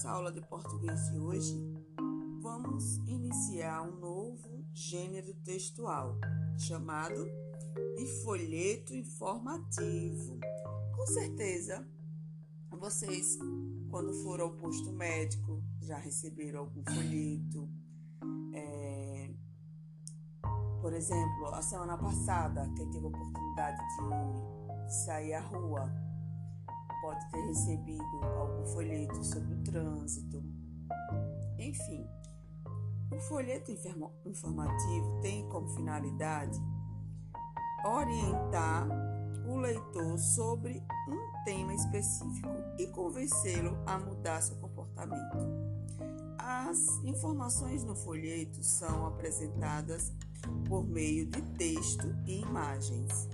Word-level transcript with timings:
nossa 0.00 0.08
aula 0.08 0.30
de 0.30 0.40
português 0.40 1.10
de 1.10 1.18
hoje, 1.18 1.54
vamos 2.40 2.98
iniciar 3.08 3.82
um 3.82 3.98
novo 3.98 4.64
gênero 4.72 5.34
textual 5.44 6.16
chamado 6.56 7.26
de 7.96 8.06
folheto 8.22 8.94
informativo. 8.94 10.38
Com 10.94 11.06
certeza, 11.08 11.84
vocês, 12.70 13.36
quando 13.90 14.14
foram 14.22 14.44
ao 14.44 14.52
posto 14.52 14.92
médico, 14.92 15.60
já 15.82 15.98
receberam 15.98 16.60
algum 16.60 16.84
folheto. 16.84 17.68
É... 18.54 19.34
Por 20.80 20.92
exemplo, 20.92 21.46
a 21.52 21.60
semana 21.62 21.98
passada, 21.98 22.62
quem 22.76 22.88
teve 22.90 23.04
a 23.04 23.08
oportunidade 23.08 23.78
de 24.86 25.04
sair 25.04 25.34
à 25.34 25.40
rua 25.40 26.09
pode 27.00 27.30
ter 27.30 27.40
recebido 27.46 28.24
algum 28.38 28.64
folheto 28.66 29.24
sobre 29.24 29.54
o 29.54 29.62
trânsito. 29.62 30.42
Enfim, 31.58 32.06
o 33.10 33.18
folheto 33.20 33.72
informativo 34.24 35.20
tem 35.20 35.48
como 35.48 35.68
finalidade 35.68 36.58
orientar 37.84 38.88
o 39.46 39.56
leitor 39.56 40.18
sobre 40.18 40.82
um 41.08 41.44
tema 41.44 41.74
específico 41.74 42.48
e 42.78 42.86
convencê-lo 42.88 43.78
a 43.86 43.98
mudar 43.98 44.40
seu 44.42 44.56
comportamento. 44.56 45.36
As 46.38 46.78
informações 47.04 47.84
no 47.84 47.96
folheto 47.96 48.62
são 48.62 49.06
apresentadas 49.06 50.12
por 50.66 50.86
meio 50.86 51.26
de 51.26 51.42
texto 51.52 52.06
e 52.26 52.40
imagens. 52.40 53.28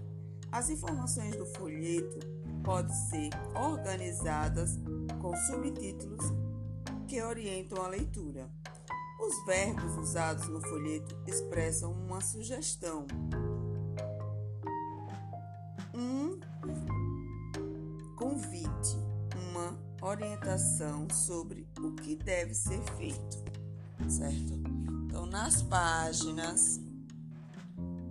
As 0.51 0.70
informações 0.70 1.37
do 1.37 1.47
folheto 1.47 2.36
podem 2.67 2.92
ser 2.92 3.31
organizadas 3.55 4.77
com 5.22 5.33
subtítulos 5.47 6.33
que 7.06 7.22
orientam 7.22 7.84
a 7.84 7.86
leitura. 7.86 8.50
Os 9.20 9.47
verbos 9.47 9.97
usados 9.97 10.48
no 10.48 10.61
folheto 10.61 11.17
expressam 11.28 11.92
uma 11.92 12.20
sugestão, 12.20 13.06
um 15.94 16.41
convite, 18.17 18.98
uma 19.48 19.78
orientação 20.03 21.06
sobre 21.09 21.69
o 21.78 21.92
que 21.92 22.17
deve 22.17 22.53
ser 22.53 22.83
feito, 22.98 23.44
certo? 24.09 24.55
Então, 25.05 25.25
nas 25.25 25.62
páginas 25.62 26.81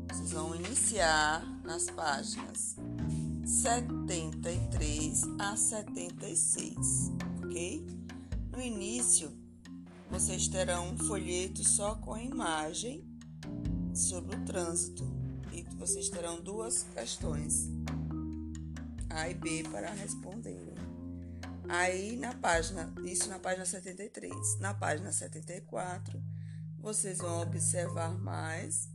vocês 0.09 0.31
vão 0.31 0.55
iniciar 0.55 1.45
nas 1.65 1.89
páginas 1.89 2.77
73 3.45 5.21
a 5.37 5.55
76, 5.55 7.11
ok? 7.43 7.85
No 8.51 8.59
início, 8.59 9.31
vocês 10.09 10.47
terão 10.47 10.89
um 10.89 10.97
folheto 10.97 11.63
só 11.63 11.93
com 11.93 12.17
imagem 12.17 13.07
sobre 13.93 14.35
o 14.35 14.45
trânsito 14.45 15.05
e 15.51 15.61
vocês 15.75 16.09
terão 16.09 16.41
duas 16.41 16.87
questões, 16.95 17.69
A 19.11 19.29
e 19.29 19.35
B, 19.35 19.61
para 19.69 19.91
responderem. 19.91 20.73
Aí 21.69 22.17
na 22.17 22.33
página, 22.33 22.91
isso 23.03 23.29
na 23.29 23.37
página 23.37 23.65
73. 23.65 24.59
Na 24.59 24.73
página 24.73 25.11
74, 25.11 26.19
vocês 26.79 27.19
vão 27.19 27.43
observar 27.43 28.17
mais 28.17 28.89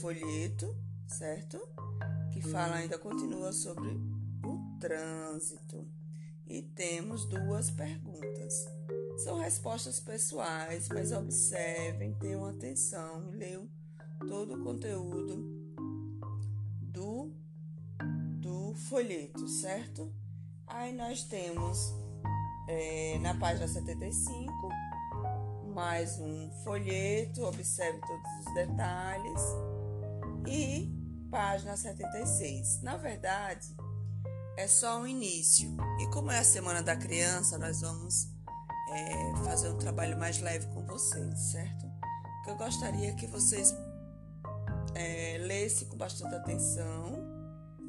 folheto, 0.00 0.76
certo? 1.06 1.60
Que 2.36 2.42
fala 2.50 2.76
ainda 2.76 2.98
continua 2.98 3.50
sobre 3.50 3.88
o 4.44 4.78
trânsito. 4.78 5.86
E 6.46 6.60
temos 6.60 7.24
duas 7.24 7.70
perguntas. 7.70 8.68
São 9.24 9.38
respostas 9.38 9.98
pessoais, 9.98 10.86
mas 10.90 11.12
observem, 11.12 12.14
tenham 12.18 12.44
atenção 12.44 13.32
e 13.32 13.36
leiam 13.36 13.66
todo 14.28 14.54
o 14.54 14.62
conteúdo 14.62 15.44
do, 16.82 17.32
do 18.38 18.74
folheto, 18.74 19.48
certo? 19.48 20.12
Aí 20.66 20.92
nós 20.92 21.24
temos 21.24 21.94
é, 22.68 23.18
na 23.20 23.34
página 23.34 23.66
75 23.66 24.68
mais 25.74 26.18
um 26.18 26.50
folheto, 26.62 27.44
observe 27.44 27.98
todos 28.00 28.46
os 28.46 28.54
detalhes 28.54 29.40
e 30.46 30.95
página 31.30 31.76
76. 31.76 32.82
Na 32.82 32.96
verdade, 32.96 33.74
é 34.56 34.66
só 34.66 34.98
um 34.98 35.06
início. 35.06 35.76
E 36.00 36.06
como 36.08 36.30
é 36.30 36.38
a 36.38 36.44
Semana 36.44 36.82
da 36.82 36.96
Criança, 36.96 37.58
nós 37.58 37.80
vamos 37.80 38.28
é, 38.90 39.44
fazer 39.44 39.68
um 39.68 39.78
trabalho 39.78 40.18
mais 40.18 40.40
leve 40.40 40.66
com 40.68 40.84
vocês, 40.86 41.38
certo? 41.38 41.86
Que 42.44 42.50
eu 42.50 42.56
gostaria 42.56 43.14
que 43.14 43.26
vocês 43.26 43.74
é, 44.94 45.38
lessem 45.38 45.88
com 45.88 45.96
bastante 45.96 46.34
atenção, 46.34 47.12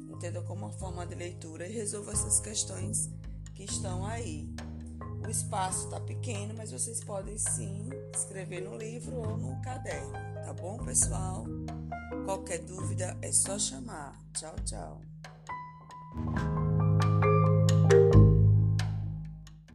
entendam 0.08 0.44
como 0.44 0.66
uma 0.66 0.72
forma 0.72 1.06
de 1.06 1.14
leitura 1.14 1.66
e 1.66 1.72
resolvam 1.72 2.12
essas 2.12 2.40
questões 2.40 3.08
que 3.54 3.64
estão 3.64 4.04
aí. 4.04 4.54
O 5.24 5.30
espaço 5.30 5.84
está 5.84 6.00
pequeno, 6.00 6.54
mas 6.56 6.70
vocês 6.70 7.02
podem 7.02 7.36
sim 7.38 7.88
escrever 8.14 8.62
no 8.62 8.76
livro 8.76 9.16
ou 9.16 9.36
no 9.36 9.60
caderno, 9.62 10.12
tá 10.44 10.52
bom, 10.52 10.78
pessoal? 10.78 11.44
Qualquer 12.28 12.58
dúvida 12.58 13.16
é 13.22 13.32
só 13.32 13.58
chamar. 13.58 14.14
Tchau, 14.34 14.54
tchau. 14.66 15.00